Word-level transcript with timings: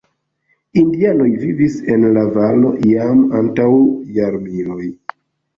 Indianoj 0.81 1.27
vivis 1.41 1.75
en 1.95 2.07
la 2.17 2.23
valo 2.39 2.71
jam 2.93 3.21
antaŭ 3.43 3.69
jarmiloj. 4.17 4.91